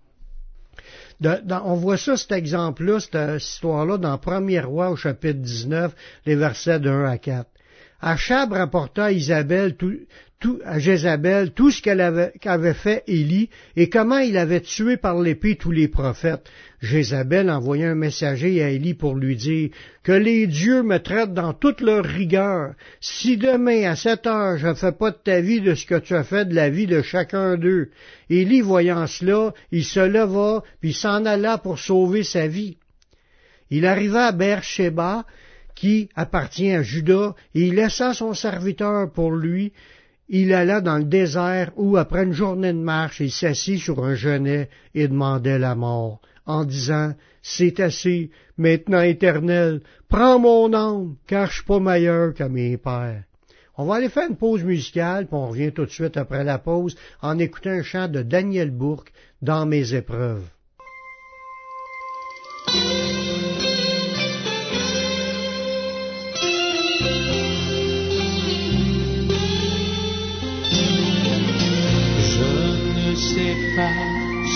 on 1.22 1.74
voit 1.74 1.96
ça, 1.96 2.16
cet 2.16 2.32
exemple-là, 2.32 2.98
cette 3.00 3.42
histoire-là, 3.42 3.98
dans 3.98 4.16
1er 4.16 4.64
roi 4.64 4.90
au 4.90 4.96
chapitre 4.96 5.40
19, 5.40 5.94
les 6.26 6.34
versets 6.34 6.80
de 6.80 6.90
1 6.90 7.04
à 7.04 7.18
4. 7.18 7.48
Achab 8.00 8.52
rapporta 8.52 9.06
à 9.06 9.12
Isabelle 9.12 9.76
tout, 9.76 10.60
à 10.64 10.78
Jézabel 10.78 11.52
tout 11.52 11.70
ce 11.70 11.80
qu'elle 11.80 12.00
avait, 12.00 12.74
fait 12.74 13.02
Élie 13.06 13.48
et 13.76 13.88
comment 13.88 14.18
il 14.18 14.36
avait 14.36 14.60
tué 14.60 14.96
par 14.96 15.20
l'épée 15.20 15.56
tous 15.56 15.70
les 15.70 15.88
prophètes. 15.88 16.50
Jézabel 16.82 17.50
envoya 17.50 17.90
un 17.90 17.94
messager 17.94 18.62
à 18.62 18.68
Élie 18.68 18.94
pour 18.94 19.14
lui 19.14 19.36
dire 19.36 19.70
que 20.02 20.12
les 20.12 20.46
dieux 20.46 20.82
me 20.82 20.98
traitent 20.98 21.32
dans 21.32 21.54
toute 21.54 21.80
leur 21.80 22.04
rigueur. 22.04 22.74
Si 23.00 23.38
demain 23.38 23.90
à 23.90 23.96
cette 23.96 24.26
heure 24.26 24.58
je 24.58 24.68
ne 24.68 24.74
fais 24.74 24.92
pas 24.92 25.10
de 25.10 25.16
ta 25.16 25.40
vie 25.40 25.60
de 25.60 25.74
ce 25.74 25.86
que 25.86 25.98
tu 25.98 26.14
as 26.14 26.24
fait 26.24 26.44
de 26.44 26.54
la 26.54 26.68
vie 26.68 26.86
de 26.86 27.00
chacun 27.00 27.56
d'eux. 27.56 27.90
Élie 28.28 28.60
voyant 28.60 29.06
cela, 29.06 29.54
il 29.72 29.84
se 29.84 30.00
leva 30.00 30.62
puis 30.80 30.92
s'en 30.92 31.24
alla 31.24 31.56
pour 31.58 31.78
sauver 31.78 32.22
sa 32.22 32.46
vie. 32.46 32.76
Il 33.70 33.86
arriva 33.86 34.26
à 34.26 34.32
Beersheba, 34.32 35.24
qui 35.74 36.08
appartient 36.14 36.70
à 36.70 36.82
Judas, 36.82 37.34
et 37.54 37.66
il 37.66 37.74
laissa 37.74 38.14
son 38.14 38.34
serviteur 38.34 39.10
pour 39.10 39.32
lui, 39.32 39.72
il 40.28 40.54
alla 40.54 40.80
dans 40.80 40.98
le 40.98 41.04
désert 41.04 41.72
où, 41.76 41.96
après 41.96 42.24
une 42.24 42.32
journée 42.32 42.72
de 42.72 42.78
marche, 42.78 43.20
il 43.20 43.30
s'assit 43.30 43.78
sur 43.78 44.02
un 44.04 44.14
genêt 44.14 44.70
et 44.94 45.08
demandait 45.08 45.58
la 45.58 45.74
mort, 45.74 46.20
en 46.46 46.64
disant, 46.64 47.14
C'est 47.42 47.78
assez, 47.80 48.30
maintenant 48.56 49.02
éternel, 49.02 49.82
prends 50.08 50.38
mon 50.38 50.72
âme, 50.72 51.16
car 51.26 51.48
je 51.48 51.56
suis 51.56 51.64
pas 51.64 51.80
meilleur 51.80 52.32
que 52.32 52.44
mes 52.44 52.76
pères. 52.78 53.24
On 53.76 53.86
va 53.86 53.96
aller 53.96 54.08
faire 54.08 54.30
une 54.30 54.36
pause 54.36 54.62
musicale, 54.62 55.26
puis 55.26 55.34
on 55.34 55.48
revient 55.48 55.72
tout 55.72 55.84
de 55.84 55.90
suite 55.90 56.16
après 56.16 56.44
la 56.44 56.58
pause 56.58 56.96
en 57.20 57.38
écoutant 57.38 57.70
un 57.70 57.82
chant 57.82 58.08
de 58.08 58.22
Daniel 58.22 58.70
Bourque 58.70 59.12
dans 59.42 59.66
mes 59.66 59.94
épreuves. 59.94 60.48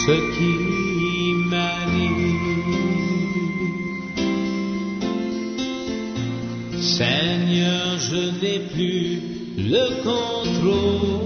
Ce 0.08 0.14
qui. 0.34 0.78
Seigneur, 6.98 7.98
je 8.10 8.22
n'ai 8.40 8.60
plus 8.72 9.20
le 9.72 9.84
contrôle. 10.02 11.18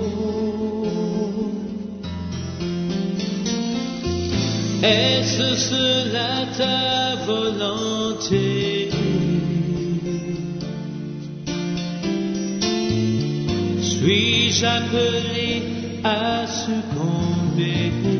Est-ce 4.83 5.49
cela 5.71 6.33
ta 6.59 7.17
volonté? 7.25 8.91
Suis-je 13.81 14.67
appelé 14.67 15.63
à 16.03 16.47
succomber? 16.47 18.12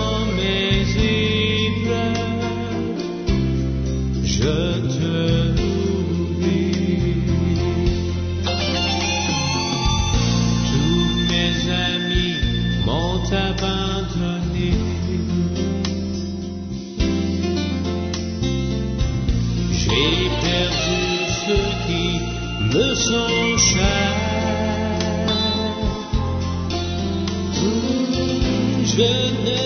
Dans 0.00 0.69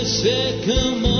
ne 0.04 0.08
sais 0.08 1.13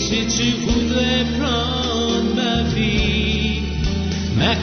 Et 0.00 0.02
si 0.02 0.26
tu 0.26 0.52
voudrais 0.64 1.26
prendre 1.38 2.34
ma 2.34 2.62
vie, 2.62 3.60
ma 4.34 4.56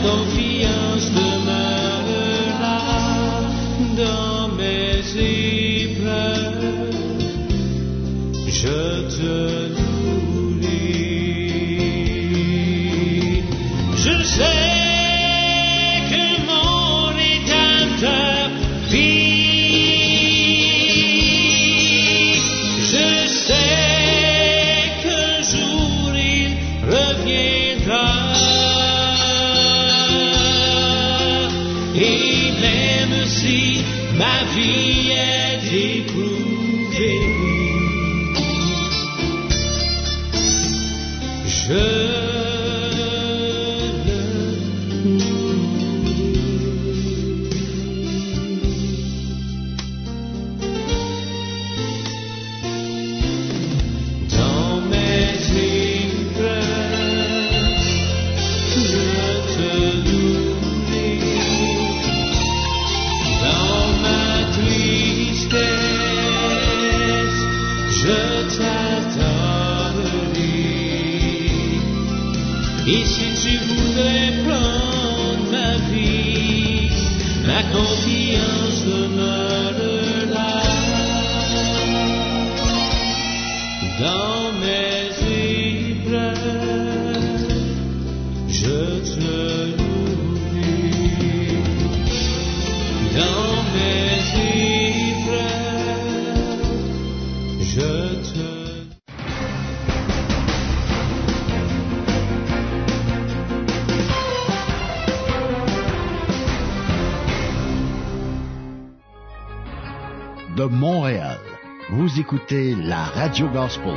écoutez 112.28 112.76
la 112.76 113.06
Radio 113.06 113.48
Gospel 113.48 113.96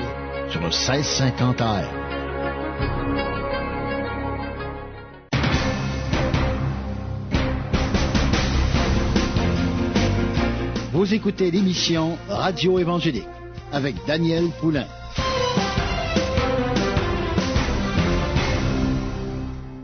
sur 0.50 0.60
le 0.60 0.68
1650 0.68 1.60
AM. 1.60 1.84
Vous 10.92 11.12
écoutez 11.12 11.50
l'émission 11.50 12.16
Radio 12.28 12.78
Évangélique 12.78 13.26
avec 13.72 13.96
Daniel 14.06 14.44
Poulain. 14.60 14.86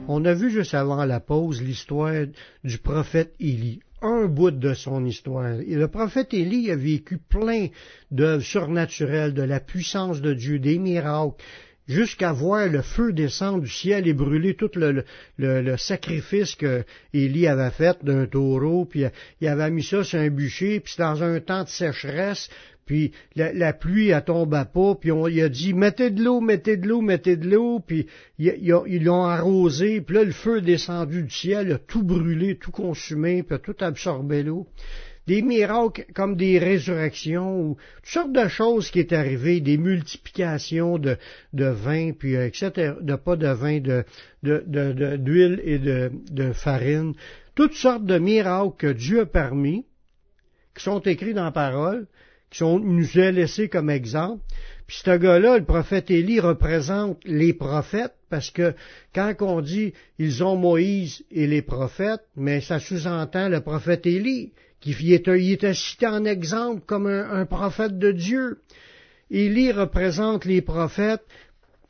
On 0.07 0.25
a 0.25 0.35
vu 0.35 0.51
juste 0.51 0.75
avant 0.75 1.05
la 1.05 1.19
pause 1.19 1.61
l'histoire 1.61 2.27
du 2.63 2.79
prophète 2.79 3.35
Élie. 3.41 3.81
Bout 4.25 4.53
de 4.53 4.73
son 4.73 5.05
histoire. 5.05 5.59
Le 5.59 5.87
prophète 5.89 6.33
Élie 6.33 6.71
a 6.71 6.77
vécu 6.77 7.19
plein 7.19 7.69
d'œuvres 8.11 8.43
surnaturelles, 8.43 9.35
de 9.35 9.43
la 9.43 9.61
puissance 9.61 10.23
de 10.23 10.33
Dieu, 10.33 10.59
des 10.59 10.79
miracles, 10.79 11.37
jusqu'à 11.87 12.33
voir 12.33 12.67
le 12.69 12.81
feu 12.81 13.13
descendre 13.13 13.61
du 13.61 13.69
ciel 13.69 14.09
et 14.09 14.15
brûler 14.15 14.55
tout 14.55 14.71
le, 14.75 15.05
le, 15.37 15.77
sacrifice 15.77 16.55
que 16.55 16.85
Élie 17.13 17.47
avait 17.47 17.71
fait 17.71 18.03
d'un 18.03 18.27
taureau, 18.27 18.87
puis 18.87 19.05
il 19.41 19.49
avait 19.49 19.71
mis 19.71 19.85
ça 19.85 20.03
sur 20.03 20.19
un 20.19 20.31
bûcher, 20.31 20.81
puis 20.81 20.95
dans 20.99 21.23
un 21.23 21.39
temps 21.41 21.65
de 21.65 21.69
sécheresse, 21.69 22.49
puis 22.87 23.11
la, 23.35 23.53
la 23.53 23.73
pluie 23.73 24.09
elle 24.09 24.25
tombait 24.25 24.65
pas, 24.73 24.95
puis 24.95 25.11
on 25.13 25.27
il 25.27 25.43
a 25.43 25.49
dit 25.49 25.75
mettez 25.75 26.11
de 26.11 26.23
l'eau, 26.23 26.41
mettez 26.41 26.77
de 26.77 26.87
l'eau, 26.89 27.03
mettez 27.03 27.37
de 27.37 27.49
l'eau, 27.51 27.81
puis 27.81 28.07
il- 28.39 28.55
il- 28.63 28.83
ils 28.87 29.05
l'ont 29.05 29.25
arrosé, 29.25 30.01
puis 30.01 30.15
là 30.17 30.25
le 30.25 30.31
feu 30.33 30.59
est 30.59 30.63
descendu 30.63 31.25
du 31.25 31.31
ciel, 31.31 31.73
a 31.73 31.79
tout 31.79 32.05
brûlé, 32.05 32.57
tout 32.57 32.71
consumé, 32.71 33.43
puis 33.43 33.57
a 33.57 33.59
tout 33.59 33.75
absorbé 33.81 34.43
l'eau. 34.45 34.67
Des 35.27 35.43
miracles 35.43 36.07
comme 36.15 36.37
des 36.37 36.57
résurrections 36.61 37.61
ou 37.61 37.77
toutes 37.97 38.07
sortes 38.13 38.33
de 38.33 38.47
choses 38.47 38.93
qui 38.93 39.01
est 39.01 39.13
arrivées, 39.13 39.61
des 39.61 39.77
multiplications 39.77 40.99
de, 40.99 41.17
de 41.53 41.65
vin, 41.65 42.13
puis 42.13 42.37
euh, 42.37 42.47
etc., 42.47 42.93
de 43.01 43.17
pas 43.17 43.35
de 43.35 43.49
vin, 43.49 43.81
de- 43.81 44.05
de- 44.45 45.17
d'huile 45.17 45.61
et 45.65 45.81
de, 45.81 46.13
de 46.31 46.53
farine, 46.53 47.15
toutes 47.57 47.75
sortes 47.75 48.05
de 48.07 48.19
miracles 48.19 48.77
que 48.79 48.93
Dieu 48.93 49.23
a 49.23 49.27
permis, 49.27 49.85
qui 50.77 50.85
sont 50.85 51.01
écrits 51.01 51.35
dans 51.35 51.45
la 51.45 51.51
parole, 51.51 52.07
qui 52.51 52.59
sont, 52.59 52.79
nous 52.79 53.19
a 53.19 53.31
laissés 53.31 53.69
comme 53.69 53.91
exemple. 53.91 54.43
Puis 54.87 54.99
ce 55.05 55.17
gars-là, 55.17 55.59
le 55.59 55.65
prophète 55.65 56.11
Élie, 56.11 56.39
représente 56.39 57.19
les 57.25 57.53
prophètes, 57.53 58.15
parce 58.31 58.51
que 58.51 58.75
quand 59.15 59.35
on 59.41 59.61
dit 59.61 59.93
ils 60.19 60.45
ont 60.45 60.57
Moïse 60.57 61.25
et 61.31 61.47
les 61.47 61.63
prophètes, 61.63 62.23
mais 62.37 62.61
ça 62.61 62.79
sous-entend 62.79 63.49
le 63.49 63.61
prophète 63.61 64.07
Élie, 64.07 64.53
qui 64.81 65.13
était, 65.13 65.75
cité 65.75 66.07
en 66.07 66.25
exemple 66.25 66.83
comme 66.87 67.07
un, 67.07 67.45
prophète 67.47 67.99
de 67.99 68.13
Dieu. 68.13 68.61
Élie 69.31 69.73
représente 69.73 70.45
les 70.45 70.63
prophètes, 70.63 71.25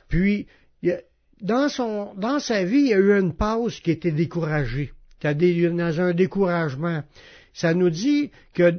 puis 0.08 0.46
dans, 1.42 1.68
son, 1.68 2.14
dans 2.14 2.38
sa 2.38 2.64
vie, 2.64 2.78
il 2.78 2.88
y 2.88 2.94
a 2.94 2.98
eu 2.98 3.18
une 3.18 3.34
pause 3.34 3.80
qui 3.80 3.90
était 3.90 4.12
découragée, 4.12 4.92
dans 5.22 6.00
un 6.00 6.14
découragement. 6.14 7.02
Ça 7.52 7.74
nous 7.74 7.90
dit 7.90 8.30
que 8.54 8.78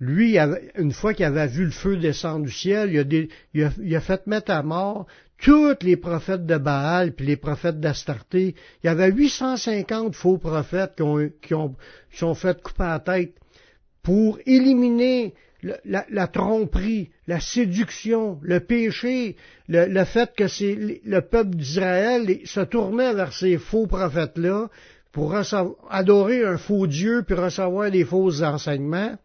lui, 0.00 0.38
une 0.76 0.92
fois 0.92 1.12
qu'il 1.12 1.24
avait 1.24 1.48
vu 1.48 1.64
le 1.64 1.70
feu 1.70 1.96
descendre 1.96 2.46
du 2.46 2.52
ciel, 2.52 2.90
il 3.54 3.64
a, 3.96 4.00
fait 4.00 4.26
mettre 4.26 4.52
à 4.52 4.62
mort 4.62 5.06
tous 5.42 5.74
les 5.82 5.96
prophètes 5.96 6.46
de 6.46 6.56
Baal 6.56 7.12
puis 7.12 7.26
les 7.26 7.36
prophètes 7.36 7.80
d'Astarté. 7.80 8.54
Il 8.82 8.86
y 8.86 8.90
avait 8.90 9.10
850 9.10 10.14
faux 10.14 10.38
prophètes 10.38 10.94
qui 10.96 11.02
ont, 11.02 11.30
qui 11.42 11.54
ont, 11.54 11.76
qui 12.12 12.18
sont 12.18 12.34
fait 12.34 12.60
couper 12.62 12.84
la 12.84 13.00
tête 13.00 13.34
pour 14.02 14.38
éliminer 14.46 15.34
la, 15.84 16.26
tromperie, 16.28 17.10
la 17.26 17.40
séduction, 17.40 18.38
le 18.42 18.60
péché, 18.60 19.36
le, 19.68 20.04
fait 20.04 20.32
que 20.36 20.46
c'est 20.46 21.00
le 21.04 21.20
peuple 21.20 21.56
d'Israël 21.56 22.38
se 22.44 22.60
tournait 22.60 23.14
vers 23.14 23.32
ces 23.32 23.58
faux 23.58 23.88
prophètes-là 23.88 24.68
pour 25.10 25.34
adorer 25.90 26.44
un 26.44 26.58
faux 26.58 26.86
Dieu 26.86 27.24
puis 27.26 27.34
recevoir 27.34 27.90
des 27.90 28.04
faux 28.04 28.42
enseignements. 28.42 29.16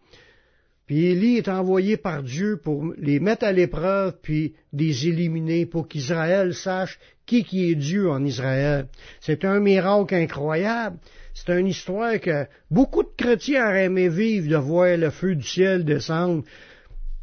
Puis 0.86 1.06
Élie 1.06 1.38
est 1.38 1.48
envoyé 1.48 1.96
par 1.96 2.24
Dieu 2.24 2.60
pour 2.62 2.94
les 2.98 3.20
mettre 3.20 3.46
à 3.46 3.52
l'épreuve, 3.52 4.18
puis 4.22 4.54
les 4.74 5.08
éliminer, 5.08 5.66
pour 5.66 5.88
qu'Israël 5.88 6.54
sache 6.54 7.00
qui 7.26 7.46
qui 7.46 7.72
est 7.72 7.76
Dieu 7.76 8.10
en 8.10 8.24
Israël. 8.26 8.88
C'est 9.22 9.46
un 9.46 9.60
miracle 9.60 10.16
incroyable. 10.16 10.98
C'est 11.34 11.58
une 11.58 11.68
histoire 11.68 12.20
que 12.20 12.46
beaucoup 12.70 13.04
de 13.04 13.12
chrétiens 13.18 13.66
auraient 13.68 13.86
aimé 13.86 14.10
vivre 14.10 14.50
de 14.50 14.58
voir 14.58 14.98
le 14.98 15.10
feu 15.10 15.36
du 15.36 15.48
ciel 15.48 15.86
descendre. 15.86 16.44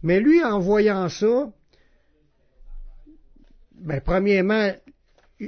Mais 0.03 0.21
lui, 0.21 0.43
en 0.43 0.59
voyant 0.59 1.09
ça, 1.09 1.53
ben, 3.75 4.01
premièrement, 4.05 4.73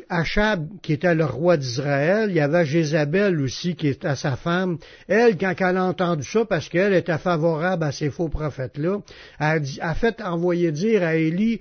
Achab, 0.09 0.69
qui 0.81 0.95
était 0.95 1.15
le 1.15 1.25
roi 1.25 1.57
d'Israël, 1.57 2.31
il 2.31 2.37
y 2.37 2.41
avait 2.41 2.65
Jézabel 2.65 3.41
aussi, 3.41 3.77
qui 3.77 3.89
était 3.89 4.17
sa 4.17 4.37
femme. 4.37 4.79
Elle, 5.07 5.37
quand 5.37 5.55
elle 5.59 5.77
a 5.77 5.85
entendu 5.85 6.25
ça, 6.25 6.45
parce 6.45 6.69
qu'elle 6.69 6.95
était 6.95 7.19
favorable 7.19 7.85
à 7.85 7.93
ces 7.93 8.11
faux 8.11 8.29
prophètes-là, 8.29 9.01
a, 9.39 9.59
a, 9.81 9.95
fait 9.95 10.21
envoyer 10.23 10.73
dire 10.73 11.03
à 11.03 11.17
Élie, 11.17 11.61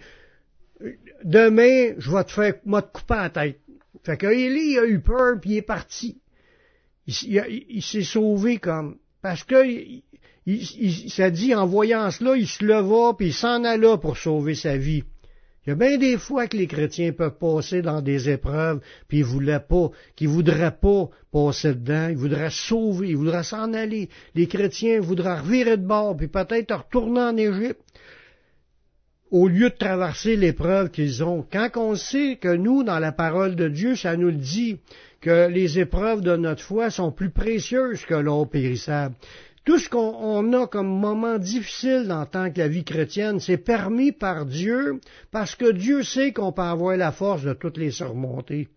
demain, 1.24 1.94
je 1.98 2.12
vais 2.12 2.24
te 2.24 2.32
faire, 2.32 2.54
moi, 2.66 2.82
te 2.82 2.92
couper 2.92 3.16
la 3.16 3.30
tête. 3.30 3.60
Fait 4.04 4.18
que 4.18 4.28
Élie 4.28 4.80
a 4.80 4.86
eu 4.86 5.00
peur, 5.00 5.40
puis 5.40 5.52
il 5.52 5.58
est 5.58 5.62
parti. 5.62 6.18
Il, 7.08 7.84
s'est 7.84 8.04
sauvé 8.04 8.58
comme, 8.58 8.98
parce 9.22 9.44
que, 9.44 9.66
il, 10.46 11.10
s'est 11.10 11.32
dit, 11.32 11.54
en 11.54 11.68
voyant 11.68 12.10
cela, 12.12 12.36
il 12.36 12.48
se 12.48 12.64
leva, 12.64 13.14
puis 13.16 13.28
il 13.28 13.34
s'en 13.34 13.64
alla 13.64 13.98
pour 13.98 14.18
sauver 14.18 14.56
sa 14.56 14.78
vie. 14.78 15.04
Il 15.66 15.70
y 15.70 15.74
a 15.74 15.76
bien 15.76 15.98
des 16.00 16.18
fois 16.18 16.48
que 16.48 16.58
les 16.58 16.66
chrétiens 16.66 17.12
peuvent 17.12 17.38
passer 17.38 17.84
dans 17.84 18.02
des 18.02 18.32
épreuves, 18.32 18.80
puis 19.08 19.20
ils 19.20 19.24
voulaient 19.24 19.60
pas, 19.60 19.92
qu'ils 20.16 20.30
voudraient 20.30 20.76
pas 20.76 21.10
passer 21.32 21.76
dedans, 21.76 22.08
ils 22.10 22.18
voudraient 22.18 22.50
sauver, 22.50 23.10
ils 23.10 23.18
voudraient 23.18 23.44
s'en 23.44 23.72
aller. 23.74 24.10
Les 24.34 24.48
chrétiens 24.48 25.00
voudraient 25.00 25.40
revirer 25.40 25.78
de 25.78 25.86
bord, 25.86 26.18
puis 26.18 26.28
peut-être 26.28 26.76
retourner 26.76 27.22
en 27.22 27.38
Égypte, 27.38 27.80
au 29.30 29.48
lieu 29.48 29.70
de 29.70 29.76
traverser 29.76 30.36
l'épreuve 30.36 30.90
qu'ils 30.90 31.24
ont. 31.24 31.46
Quand 31.50 31.70
on 31.76 31.96
sait 31.96 32.38
que 32.42 32.54
nous, 32.54 32.84
dans 32.84 33.00
la 33.00 33.12
parole 33.12 33.56
de 33.56 33.70
Dieu, 33.70 33.96
ça 33.96 34.18
nous 34.18 34.28
le 34.28 34.34
dit, 34.34 34.80
que 35.22 35.48
les 35.48 35.78
épreuves 35.78 36.22
de 36.22 36.36
notre 36.36 36.64
foi 36.64 36.90
sont 36.90 37.12
plus 37.12 37.30
précieuses 37.30 38.04
que 38.06 38.16
l'or 38.16 38.50
périssable. 38.50 39.14
Tout 39.64 39.78
ce 39.78 39.90
qu'on 39.90 40.54
a 40.54 40.68
comme 40.68 40.88
moment 40.88 41.38
difficile 41.38 42.12
en 42.12 42.26
tant 42.26 42.52
que 42.52 42.60
la 42.60 42.68
vie 42.68 42.84
chrétienne, 42.84 43.40
c'est 43.40 43.58
permis 43.58 44.12
par 44.12 44.46
Dieu, 44.48 45.00
parce 45.32 45.56
que 45.56 45.72
Dieu 45.72 46.02
sait 46.02 46.34
qu'on 46.34 46.52
peut 46.52 46.64
avoir 46.64 46.98
la 46.98 47.12
force 47.12 47.44
de 47.44 47.54
toutes 47.54 47.78
les 47.78 47.92
surmonter. 47.92 48.70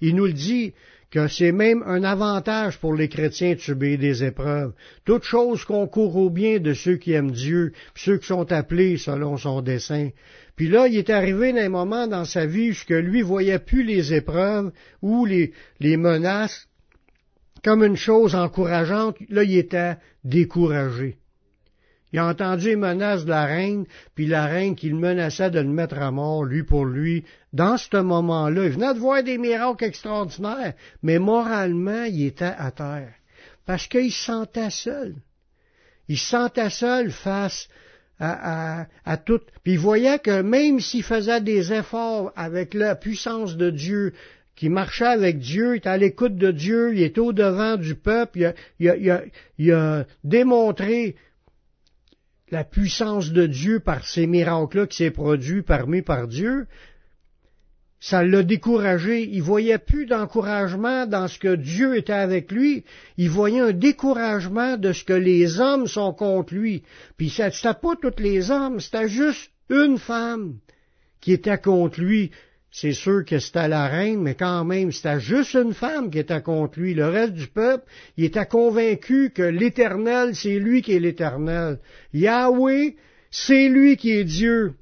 Il 0.00 0.16
nous 0.16 0.26
le 0.26 0.32
dit 0.32 0.72
que 1.10 1.28
c'est 1.28 1.52
même 1.52 1.82
un 1.86 2.02
avantage 2.04 2.78
pour 2.78 2.94
les 2.94 3.08
chrétiens 3.08 3.54
de 3.54 3.60
subir 3.60 3.98
des 3.98 4.24
épreuves. 4.24 4.72
Toute 5.04 5.24
chose 5.24 5.64
concourt 5.64 6.16
au 6.16 6.30
bien 6.30 6.60
de 6.60 6.72
ceux 6.74 6.96
qui 6.96 7.12
aiment 7.12 7.30
Dieu, 7.30 7.72
ceux 7.94 8.18
qui 8.18 8.26
sont 8.26 8.50
appelés 8.52 8.96
selon 8.96 9.36
son 9.36 9.60
dessein. 9.60 10.10
Puis 10.56 10.68
là, 10.68 10.86
il 10.88 10.96
est 10.96 11.10
arrivé 11.10 11.52
d'un 11.52 11.68
moment 11.68 12.06
dans 12.06 12.24
sa 12.24 12.46
vie 12.46 12.72
où 12.72 12.92
lui 12.94 13.22
voyait 13.22 13.58
plus 13.58 13.84
les 13.84 14.14
épreuves 14.14 14.72
ou 15.02 15.24
les 15.24 15.96
menaces 15.96 16.67
comme 17.64 17.84
une 17.84 17.96
chose 17.96 18.34
encourageante, 18.34 19.16
là, 19.28 19.42
il 19.42 19.56
était 19.56 19.96
découragé. 20.24 21.18
Il 22.12 22.18
a 22.18 22.26
entendu 22.26 22.68
les 22.68 22.76
menaces 22.76 23.24
de 23.24 23.30
la 23.30 23.44
reine, 23.44 23.84
puis 24.14 24.26
la 24.26 24.46
reine 24.46 24.74
qui 24.74 24.88
le 24.88 24.96
menaçait 24.96 25.50
de 25.50 25.60
le 25.60 25.68
mettre 25.68 25.98
à 25.98 26.10
mort, 26.10 26.44
lui 26.44 26.62
pour 26.62 26.86
lui. 26.86 27.24
Dans 27.52 27.76
ce 27.76 27.98
moment-là, 27.98 28.64
il 28.64 28.70
venait 28.70 28.94
de 28.94 28.98
voir 28.98 29.22
des 29.22 29.36
miracles 29.36 29.84
extraordinaires, 29.84 30.72
mais 31.02 31.18
moralement, 31.18 32.04
il 32.04 32.26
était 32.26 32.54
à 32.56 32.70
terre. 32.70 33.12
Parce 33.66 33.86
qu'il 33.86 34.10
se 34.10 34.24
sentait 34.24 34.70
seul. 34.70 35.16
Il 36.08 36.16
se 36.16 36.30
sentait 36.30 36.70
seul 36.70 37.10
face 37.10 37.68
à, 38.18 38.80
à, 38.80 38.86
à, 39.04 39.16
tout. 39.18 39.40
Puis 39.62 39.74
il 39.74 39.78
voyait 39.78 40.18
que 40.18 40.40
même 40.40 40.80
s'il 40.80 41.02
faisait 41.02 41.42
des 41.42 41.72
efforts 41.74 42.32
avec 42.34 42.72
la 42.72 42.94
puissance 42.94 43.56
de 43.58 43.68
Dieu, 43.68 44.14
qui 44.58 44.68
marchait 44.70 45.04
avec 45.04 45.38
Dieu, 45.38 45.74
il 45.74 45.78
était 45.78 45.88
à 45.88 45.96
l'écoute 45.96 46.34
de 46.34 46.50
Dieu, 46.50 46.92
il 46.92 47.02
était 47.02 47.20
au-devant 47.20 47.76
du 47.76 47.94
peuple, 47.94 48.54
il 48.80 49.72
a, 49.72 50.04
démontré 50.24 51.14
la 52.50 52.64
puissance 52.64 53.30
de 53.30 53.46
Dieu 53.46 53.78
par 53.78 54.04
ces 54.04 54.26
miracles-là 54.26 54.88
qui 54.88 54.96
s'est 54.96 55.12
produit 55.12 55.62
parmi 55.62 56.02
par 56.02 56.26
Dieu, 56.26 56.66
ça 58.00 58.24
l'a 58.24 58.42
découragé. 58.42 59.28
Il 59.30 59.42
voyait 59.42 59.78
plus 59.78 60.06
d'encouragement 60.06 61.06
dans 61.06 61.28
ce 61.28 61.38
que 61.38 61.54
Dieu 61.54 61.96
était 61.96 62.12
avec 62.12 62.50
lui. 62.50 62.84
Il 63.16 63.30
voyait 63.30 63.60
un 63.60 63.72
découragement 63.72 64.76
de 64.76 64.92
ce 64.92 65.04
que 65.04 65.12
les 65.12 65.60
hommes 65.60 65.86
sont 65.86 66.12
contre 66.12 66.54
lui. 66.54 66.82
Puis 67.16 67.30
c'était 67.30 67.74
pas 67.80 67.94
tous 68.00 68.20
les 68.20 68.50
hommes, 68.50 68.80
c'était 68.80 69.08
juste 69.08 69.52
une 69.70 69.98
femme 69.98 70.56
qui 71.20 71.32
était 71.32 71.58
contre 71.58 72.00
lui. 72.00 72.32
C'est 72.70 72.92
sûr 72.92 73.24
que 73.24 73.38
c'était 73.38 73.68
la 73.68 73.86
reine, 73.86 74.20
mais 74.22 74.34
quand 74.34 74.64
même, 74.64 74.92
c'était 74.92 75.20
juste 75.20 75.54
une 75.54 75.72
femme 75.72 76.10
qui 76.10 76.18
était 76.18 76.42
contre 76.42 76.78
lui. 76.78 76.94
Le 76.94 77.08
reste 77.08 77.32
du 77.32 77.46
peuple, 77.46 77.84
il 78.16 78.24
était 78.24 78.46
convaincu 78.46 79.30
que 79.30 79.42
l'Éternel, 79.42 80.34
c'est 80.34 80.58
lui 80.58 80.82
qui 80.82 80.92
est 80.92 81.00
l'Éternel. 81.00 81.78
Yahweh, 82.12 82.96
c'est 83.30 83.68
lui 83.68 83.96
qui 83.96 84.10
est 84.12 84.24
Dieu. 84.24 84.74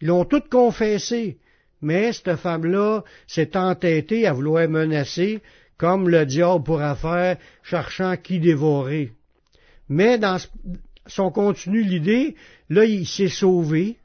Ils 0.00 0.08
l'ont 0.08 0.24
tout 0.24 0.42
confessé. 0.50 1.38
Mais 1.80 2.12
cette 2.12 2.36
femme-là 2.36 3.02
s'est 3.26 3.56
entêtée 3.56 4.26
à 4.26 4.32
vouloir 4.32 4.68
menacer, 4.68 5.40
comme 5.76 6.08
le 6.08 6.24
diable 6.24 6.64
pourra 6.64 6.96
faire, 6.96 7.38
cherchant 7.62 8.16
qui 8.16 8.40
dévorer. 8.40 9.12
Mais 9.88 10.18
dans 10.18 10.38
son 11.06 11.30
continu 11.30 11.82
l'idée, 11.82 12.36
là, 12.70 12.84
il 12.84 13.06
s'est 13.06 13.28
sauvé, 13.28 13.98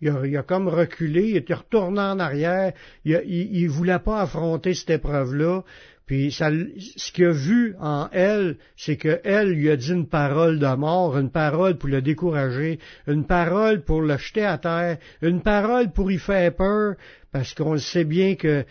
il 0.00 0.36
a, 0.36 0.42
comme 0.42 0.68
reculé, 0.68 1.30
il 1.30 1.36
était 1.36 1.54
retourné 1.54 2.00
en 2.00 2.18
arrière, 2.18 2.72
il, 3.04 3.64
ne 3.64 3.68
voulait 3.68 3.98
pas 3.98 4.20
affronter 4.20 4.74
cette 4.74 4.90
épreuve-là. 4.90 5.62
Puis 6.06 6.32
ce 6.32 7.12
qu'il 7.12 7.26
a 7.26 7.32
vu 7.32 7.74
en 7.80 8.08
elle, 8.12 8.56
c'est 8.76 8.96
qu'elle 8.96 9.50
lui 9.50 9.68
a 9.68 9.76
dit 9.76 9.92
une 9.92 10.08
parole 10.08 10.58
de 10.58 10.74
mort, 10.74 11.18
une 11.18 11.30
parole 11.30 11.76
pour 11.76 11.90
le 11.90 12.00
décourager, 12.00 12.78
une 13.06 13.26
parole 13.26 13.82
pour 13.82 14.00
le 14.00 14.16
jeter 14.16 14.44
à 14.44 14.56
terre, 14.56 14.96
une 15.20 15.42
parole 15.42 15.92
pour 15.92 16.10
y 16.10 16.18
faire 16.18 16.54
peur, 16.54 16.94
parce 17.30 17.52
qu'on 17.52 17.76
sait 17.76 18.04
bien 18.04 18.36
que 18.36 18.64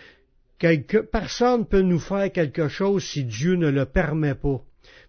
quelque, 0.57 0.97
personne 0.97 1.67
peut 1.67 1.81
nous 1.81 1.99
faire 1.99 2.31
quelque 2.31 2.69
chose 2.69 3.03
si 3.03 3.23
Dieu 3.23 3.53
ne 3.53 3.69
le 3.69 3.85
permet 3.85 4.33
pas. 4.33 4.63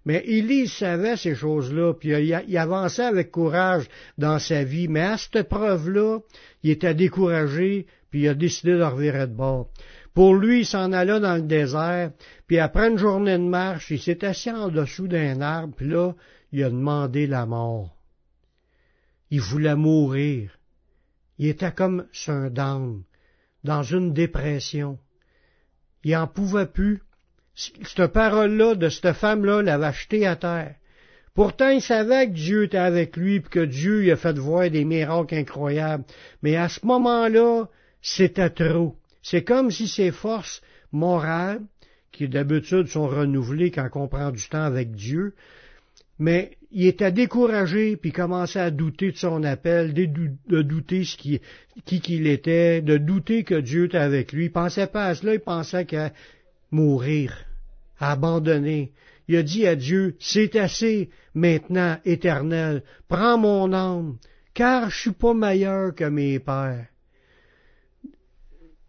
Mais 0.08 0.22
Élie 0.24 0.68
savait 0.68 1.18
ces 1.18 1.34
choses-là, 1.34 1.92
puis 1.92 2.08
il, 2.08 2.56
avançait 2.56 3.04
avec 3.04 3.30
courage 3.30 3.86
dans 4.16 4.38
sa 4.38 4.64
vie, 4.64 4.88
mais 4.88 5.02
à 5.02 5.18
cette 5.18 5.50
preuve-là, 5.50 6.20
il 6.62 6.70
était 6.70 6.94
découragé, 6.94 7.86
puis 8.08 8.22
il 8.22 8.28
a 8.28 8.34
décidé 8.34 8.72
de 8.72 8.82
revirer 8.82 9.26
de 9.26 9.34
bord. 9.34 9.68
Pour 10.14 10.34
lui, 10.34 10.60
il 10.60 10.64
s'en 10.66 10.92
alla 10.92 11.20
dans 11.20 11.34
le 11.34 11.42
désert, 11.42 12.12
puis 12.46 12.58
après 12.58 12.88
une 12.88 12.96
journée 12.96 13.36
de 13.36 13.42
marche, 13.42 13.90
il 13.90 14.00
s'est 14.00 14.24
assis 14.24 14.50
en 14.50 14.68
dessous 14.68 15.08
d'un 15.08 15.42
arbre, 15.42 15.74
puis 15.76 15.88
là, 15.88 16.14
il 16.52 16.64
a 16.64 16.70
demandé 16.70 17.26
la 17.26 17.44
mort. 17.44 17.94
Il 19.30 19.42
voulait 19.42 19.76
mourir. 19.76 20.58
Il 21.36 21.48
était 21.48 21.72
comme 21.72 22.06
dame, 22.50 23.02
dans 23.62 23.82
une 23.82 24.14
dépression. 24.14 24.98
Il 26.02 26.16
en 26.16 26.26
pouvait 26.26 26.64
plus 26.64 27.02
cette 27.58 28.06
parole-là 28.06 28.74
de 28.76 28.88
cette 28.88 29.12
femme-là 29.14 29.62
l'avait 29.62 29.86
acheté 29.86 30.26
à 30.26 30.36
terre 30.36 30.74
Pourtant, 31.38 31.68
il 31.68 31.80
savait 31.80 32.26
que 32.26 32.32
Dieu 32.32 32.64
était 32.64 32.78
avec 32.78 33.16
lui, 33.16 33.38
puis 33.38 33.50
que 33.50 33.64
Dieu 33.64 34.00
lui 34.00 34.10
a 34.10 34.16
fait 34.16 34.36
voir 34.36 34.68
des 34.70 34.84
miracles 34.84 35.36
incroyables. 35.36 36.02
Mais 36.42 36.56
à 36.56 36.68
ce 36.68 36.84
moment-là, 36.84 37.66
c'était 38.02 38.50
trop. 38.50 38.96
C'est 39.22 39.44
comme 39.44 39.70
si 39.70 39.86
ses 39.86 40.10
forces 40.10 40.62
morales, 40.90 41.60
qui 42.10 42.28
d'habitude 42.28 42.88
sont 42.88 43.06
renouvelées 43.06 43.70
quand 43.70 43.88
on 43.94 44.08
prend 44.08 44.32
du 44.32 44.48
temps 44.48 44.64
avec 44.64 44.90
Dieu, 44.90 45.34
mais 46.18 46.58
il 46.72 46.86
était 46.86 47.12
découragé, 47.12 47.96
puis 47.96 48.10
commençait 48.10 48.58
à 48.58 48.72
douter 48.72 49.12
de 49.12 49.16
son 49.16 49.44
appel, 49.44 49.94
de 49.94 50.62
douter 50.62 51.04
ce 51.04 51.16
qui, 51.16 51.40
qui 51.84 52.00
qu'il 52.00 52.26
était, 52.26 52.82
de 52.82 52.96
douter 52.96 53.44
que 53.44 53.54
Dieu 53.54 53.84
était 53.84 53.98
avec 53.98 54.32
lui. 54.32 54.46
Il 54.46 54.52
pensait 54.52 54.88
pas 54.88 55.06
à 55.06 55.14
cela, 55.14 55.34
il 55.34 55.40
pensait 55.40 55.84
qu'à 55.84 56.12
mourir, 56.72 57.44
à 57.98 58.12
abandonner. 58.12 58.92
Il 59.28 59.36
a 59.36 59.42
dit 59.42 59.66
à 59.66 59.76
Dieu, 59.76 60.16
c'est 60.20 60.56
assez 60.56 61.10
maintenant, 61.34 61.98
éternel, 62.04 62.82
prends 63.08 63.38
mon 63.38 63.72
âme, 63.72 64.16
car 64.54 64.90
je 64.90 64.98
suis 64.98 65.12
pas 65.12 65.34
meilleur 65.34 65.94
que 65.94 66.04
mes 66.04 66.38
pères. 66.38 66.86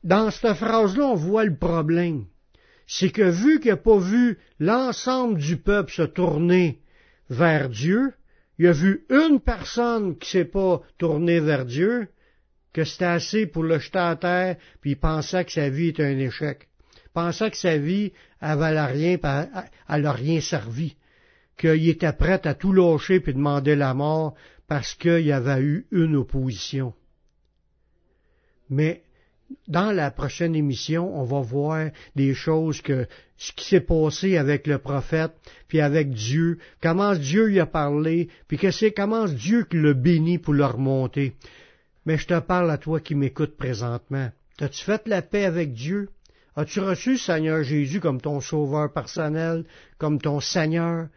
Dans 0.04 0.32
cette 0.32 0.54
phrase-là, 0.54 1.06
on 1.08 1.16
voit 1.16 1.44
le 1.44 1.58
problème. 1.58 2.26
C'est 2.88 3.10
que 3.10 3.30
vu 3.30 3.60
qu'il 3.60 3.72
n'a 3.72 3.78
pas 3.78 4.00
vu 4.00 4.40
l'ensemble 4.60 5.38
du 5.40 5.58
peuple 5.58 5.92
se 5.92 6.04
tourner 6.04 6.80
vers 7.30 7.70
Dieu, 7.70 8.14
il 8.58 8.68
a 8.68 8.72
vu 8.72 9.06
une 9.10 9.40
personne 9.40 10.18
qui 10.18 10.30
s'est 10.30 10.46
pas 10.46 10.82
tournée 10.98 11.40
vers 11.40 11.66
Dieu, 11.66 12.08
que 12.74 12.84
c'était 12.84 13.06
assez 13.06 13.46
pour 13.46 13.64
le 13.64 13.80
jeter 13.80 14.00
à 14.00 14.16
terre, 14.16 14.56
puis 14.82 14.92
il 14.92 15.00
pensait 15.00 15.44
que 15.44 15.52
sa 15.52 15.70
vie 15.70 15.90
était 15.90 16.06
un 16.06 16.18
échec. 16.18 16.69
Il 17.10 17.14
pensait 17.14 17.50
que 17.52 17.58
sa 17.58 17.78
vie 17.78 18.12
avait 18.40 18.80
rien, 18.80 19.18
elle 19.90 20.08
rien 20.08 20.42
servi, 20.42 20.96
qu'il 21.58 21.90
était 21.90 22.14
prêt 22.14 22.46
à 22.46 22.54
tout 22.54 22.72
lâcher 22.72 23.20
puis 23.20 23.34
demander 23.34 23.76
la 23.76 23.94
mort 23.94 24.36
parce 24.68 24.94
qu'il 24.94 25.26
y 25.26 25.32
avait 25.32 25.62
eu 25.62 25.88
une 25.92 26.16
opposition. 26.16 26.94
Mais 28.70 29.02
dans 29.68 29.92
la 29.92 30.12
prochaine 30.12 30.56
émission, 30.56 31.20
on 31.20 31.24
va 31.24 31.42
voir 31.42 31.90
des 32.16 32.36
choses 32.36 32.82
que 32.82 33.08
ce 33.38 33.52
qui 33.54 33.66
s'est 33.66 33.82
passé 33.82 34.38
avec 34.38 34.68
le 34.68 34.78
prophète, 34.78 35.32
puis 35.68 35.82
avec 35.82 36.12
Dieu, 36.12 36.60
comment 36.82 37.16
Dieu 37.16 37.48
lui 37.48 37.60
a 37.60 37.66
parlé, 37.66 38.30
puis 38.48 38.58
que 38.58 38.70
c'est 38.70 38.92
comment 38.92 39.26
Dieu 39.26 39.64
qui 39.64 39.78
l'a 39.82 39.94
béni 39.94 40.38
pour 40.38 40.54
le 40.54 40.66
remonter. 40.66 41.34
Mais 42.06 42.18
je 42.18 42.28
te 42.28 42.40
parle 42.40 42.70
à 42.70 42.78
toi 42.78 43.00
qui 43.00 43.16
m'écoutes 43.16 43.58
présentement. 43.58 44.30
As-tu 44.60 44.84
fait 44.84 45.08
la 45.08 45.22
paix 45.22 45.46
avec 45.46 45.74
Dieu? 45.74 46.10
As-tu 46.60 46.82
reçu 46.82 47.18
Seigneur 47.18 47.64
Jésus 47.64 48.02
comme 48.02 48.20
ton 48.20 48.42
sauveur 48.42 48.92
personnel, 48.92 49.64
comme 49.98 50.20
ton 50.20 50.42
Seigneur, 50.42 51.08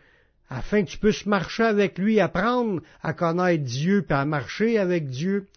afin 0.49 0.85
que 0.85 0.91
tu 0.91 0.99
puisses 0.99 1.27
marcher 1.27 1.65
avec 1.65 1.99
lui, 1.99 2.21
apprendre 2.21 2.81
à 3.03 3.13
connaître 3.13 3.65
Dieu, 3.65 4.03
puis 4.03 4.15
à 4.15 4.25
marcher 4.25 4.79
avec 4.79 5.09
Dieu? 5.09 5.49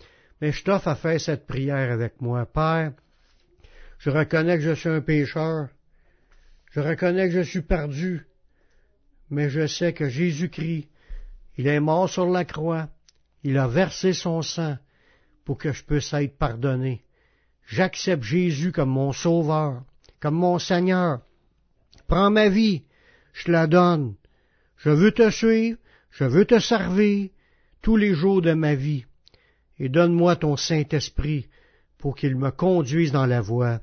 mais 0.41 0.51
je 0.51 0.63
t'offre 0.63 0.87
à 0.87 0.95
faire 0.95 1.21
cette 1.21 1.45
prière 1.45 1.91
avec 1.91 2.19
moi. 2.19 2.47
Père, 2.47 2.93
je 3.99 4.09
reconnais 4.09 4.57
que 4.57 4.63
je 4.63 4.73
suis 4.73 4.89
un 4.89 5.01
pécheur, 5.01 5.69
je 6.71 6.79
reconnais 6.79 7.29
que 7.29 7.35
je 7.35 7.49
suis 7.49 7.61
perdu, 7.61 8.25
mais 9.29 9.51
je 9.51 9.67
sais 9.67 9.93
que 9.93 10.09
Jésus-Christ, 10.09 10.89
il 11.57 11.67
est 11.67 11.79
mort 11.79 12.09
sur 12.09 12.25
la 12.25 12.43
croix, 12.43 12.89
il 13.43 13.59
a 13.59 13.67
versé 13.67 14.13
son 14.13 14.41
sang 14.41 14.79
pour 15.43 15.59
que 15.59 15.71
je 15.71 15.83
puisse 15.83 16.11
être 16.11 16.39
pardonné. 16.39 17.04
J'accepte 17.65 18.23
Jésus 18.23 18.71
comme 18.71 18.89
mon 18.89 19.11
sauveur, 19.11 19.83
comme 20.19 20.35
mon 20.35 20.59
Seigneur. 20.59 21.21
Prends 22.07 22.29
ma 22.29 22.49
vie, 22.49 22.83
je 23.33 23.51
la 23.51 23.67
donne. 23.67 24.15
Je 24.77 24.89
veux 24.89 25.11
te 25.11 25.29
suivre, 25.31 25.79
je 26.11 26.25
veux 26.25 26.45
te 26.45 26.59
servir 26.59 27.29
tous 27.81 27.97
les 27.97 28.13
jours 28.13 28.41
de 28.41 28.53
ma 28.53 28.75
vie 28.75 29.05
et 29.79 29.89
donne-moi 29.89 30.35
ton 30.35 30.55
Saint-Esprit 30.55 31.47
pour 31.97 32.15
qu'il 32.15 32.35
me 32.35 32.51
conduise 32.51 33.11
dans 33.11 33.25
la 33.25 33.41
voie 33.41 33.81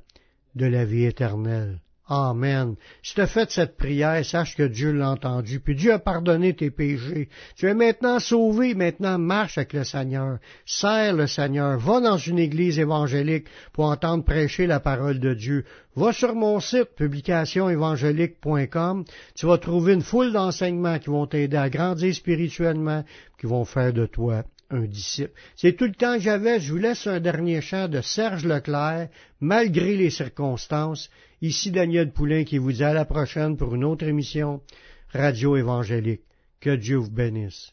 de 0.54 0.66
la 0.66 0.84
vie 0.84 1.04
éternelle. 1.04 1.80
Amen. 2.14 2.76
Si 3.02 3.14
tu 3.14 3.22
as 3.22 3.26
fait 3.26 3.50
cette 3.50 3.78
prière, 3.78 4.22
sache 4.22 4.54
que 4.54 4.64
Dieu 4.64 4.92
l'a 4.92 5.12
entendu, 5.12 5.60
puis 5.60 5.74
Dieu 5.74 5.94
a 5.94 5.98
pardonné 5.98 6.54
tes 6.54 6.70
péchés. 6.70 7.30
Tu 7.56 7.66
es 7.66 7.72
maintenant 7.72 8.18
sauvé, 8.18 8.74
maintenant 8.74 9.18
marche 9.18 9.56
avec 9.56 9.72
le 9.72 9.82
Seigneur. 9.82 10.36
Sers 10.66 11.14
le 11.14 11.26
Seigneur. 11.26 11.78
Va 11.78 12.00
dans 12.00 12.18
une 12.18 12.38
église 12.38 12.78
évangélique 12.78 13.46
pour 13.72 13.86
entendre 13.86 14.24
prêcher 14.24 14.66
la 14.66 14.78
parole 14.78 15.20
de 15.20 15.32
Dieu. 15.32 15.64
Va 15.96 16.12
sur 16.12 16.34
mon 16.34 16.60
site, 16.60 16.94
publicationévangélique.com. 16.96 19.04
Tu 19.34 19.46
vas 19.46 19.56
trouver 19.56 19.94
une 19.94 20.02
foule 20.02 20.32
d'enseignements 20.32 20.98
qui 20.98 21.08
vont 21.08 21.26
t'aider 21.26 21.56
à 21.56 21.70
grandir 21.70 22.14
spirituellement, 22.14 23.04
qui 23.40 23.46
vont 23.46 23.64
faire 23.64 23.94
de 23.94 24.04
toi 24.04 24.44
un 24.68 24.84
disciple. 24.84 25.32
C'est 25.56 25.76
tout 25.76 25.86
le 25.86 25.94
temps 25.94 26.16
que 26.16 26.20
j'avais. 26.20 26.60
Je 26.60 26.72
vous 26.72 26.78
laisse 26.78 27.06
un 27.06 27.20
dernier 27.20 27.62
chant 27.62 27.88
de 27.88 28.02
Serge 28.02 28.44
Leclerc, 28.44 29.08
malgré 29.40 29.96
les 29.96 30.10
circonstances. 30.10 31.08
Ici 31.42 31.72
Daniel 31.72 32.12
Poulain 32.12 32.44
qui 32.44 32.58
vous 32.58 32.70
dit 32.70 32.84
à 32.84 32.94
la 32.94 33.04
prochaine 33.04 33.56
pour 33.56 33.74
une 33.74 33.82
autre 33.82 34.06
émission 34.06 34.60
Radio 35.12 35.56
Évangélique. 35.56 36.22
Que 36.60 36.76
Dieu 36.76 36.98
vous 36.98 37.10
bénisse. 37.10 37.72